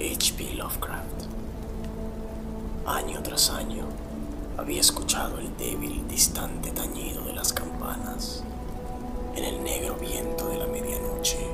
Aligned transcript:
H.P. 0.00 0.54
Lovecraft. 0.54 1.26
Año 2.86 3.20
tras 3.20 3.50
año 3.50 3.84
había 4.56 4.80
escuchado 4.80 5.40
el 5.40 5.56
débil, 5.56 6.06
distante 6.06 6.70
tañido 6.70 7.24
de 7.24 7.32
las 7.32 7.52
campanas 7.52 8.44
en 9.34 9.42
el 9.42 9.64
negro 9.64 9.96
viento 9.96 10.50
de 10.50 10.58
la 10.58 10.66
medianoche, 10.68 11.44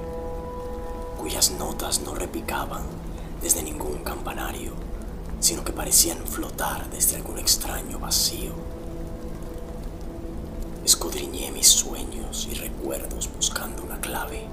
cuyas 1.18 1.52
notas 1.52 2.02
no 2.02 2.14
repicaban 2.14 2.82
desde 3.40 3.62
ningún 3.62 4.04
campanario, 4.04 4.73
sino 5.40 5.64
que 5.64 5.73
parecían 5.73 6.18
flotar 6.18 6.90
desde 6.90 7.16
algún 7.16 7.38
extraño 7.38 7.98
vacío. 7.98 8.52
Escudriñé 10.84 11.51
mis 11.51 11.68
sueños 11.68 12.46
y 12.51 12.56
recuerdos 12.56 13.30
buscando 13.34 13.82
una 13.84 14.02
clave 14.02 14.46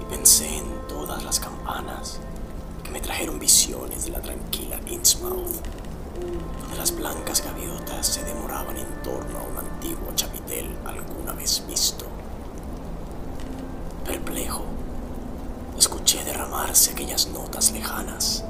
y 0.00 0.04
pensé 0.06 0.56
en 0.56 0.64
todas 0.88 1.22
las 1.22 1.38
campanas 1.38 2.18
me 2.92 3.00
trajeron 3.00 3.38
visiones 3.38 4.04
de 4.04 4.10
la 4.10 4.20
tranquila 4.20 4.78
Innsmouth, 4.86 5.62
donde 6.60 6.76
las 6.76 6.94
blancas 6.94 7.42
gaviotas 7.42 8.06
se 8.06 8.22
demoraban 8.22 8.76
en 8.76 9.02
torno 9.02 9.38
a 9.38 9.42
un 9.42 9.58
antiguo 9.58 10.12
chapitel 10.14 10.68
alguna 10.84 11.32
vez 11.32 11.64
visto. 11.66 12.04
Perplejo, 14.04 14.64
escuché 15.78 16.22
derramarse 16.24 16.90
aquellas 16.92 17.28
notas 17.28 17.72
lejanas 17.72 18.44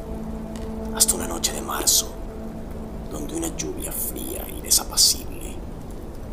hasta 0.97 1.15
una 1.15 1.29
noche 1.29 1.53
de 1.53 1.63
marzo, 1.63 2.13
donde 3.13 3.37
una 3.37 3.57
lluvia 3.57 3.93
fría 3.93 4.45
y 4.49 4.61
desapacible 4.61 5.55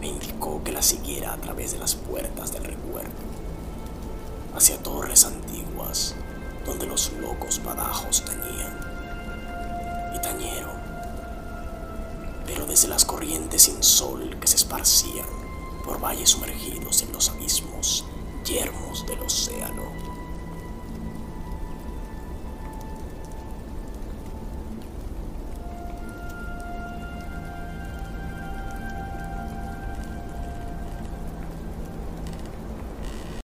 me 0.02 0.08
indicó 0.08 0.64
que 0.64 0.72
la 0.72 0.82
siguiera 0.82 1.34
a 1.34 1.38
través 1.38 1.74
de 1.74 1.80
las 1.80 1.94
puertas 1.94 2.54
del 2.54 2.64
recuerdo 2.64 3.10
hacia 4.56 4.82
torres 4.82 5.26
antiguas 5.26 6.16
donde 6.70 6.88
los 6.88 7.12
locos 7.14 7.62
badajos 7.64 8.24
tañían 8.24 8.78
y 10.16 10.20
tañeron, 10.22 10.78
pero 12.46 12.66
desde 12.66 12.88
las 12.88 13.04
corrientes 13.04 13.64
sin 13.64 13.84
sol 13.84 14.38
que 14.40 14.48
se 14.48 14.56
esparcían 14.56 15.26
por 15.84 16.00
valles 16.00 16.30
sumergidos 16.30 17.02
en 17.02 17.12
los 17.12 17.30
abismos 17.30 18.06
océano. 18.50 18.89